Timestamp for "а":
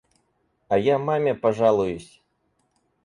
0.67-0.79